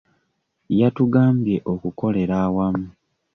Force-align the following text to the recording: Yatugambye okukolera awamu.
Yatugambye 0.79 1.55
okukolera 1.73 2.35
awamu. 2.47 2.87